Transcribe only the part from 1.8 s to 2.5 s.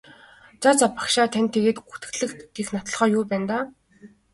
гүтгэлэг